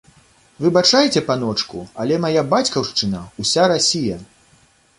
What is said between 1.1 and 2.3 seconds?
паночку, але